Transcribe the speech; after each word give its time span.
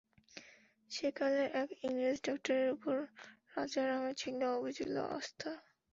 সেকালের 0.91 1.47
এক 1.61 1.69
ইংরেজ 1.83 2.17
ডাক্তারের 2.27 2.69
উপর 2.75 2.95
রাজারামের 3.55 4.15
ছিল 4.21 4.39
অবিচলিত 4.51 4.97
আস্থা। 5.17 5.51